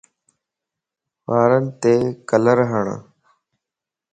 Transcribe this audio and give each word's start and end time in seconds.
وارنت 1.29 1.83
ڪلر 2.29 2.57
ھڻ 2.71 2.87